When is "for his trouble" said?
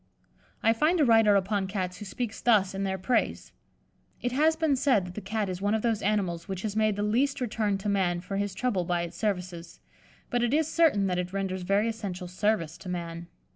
8.19-8.83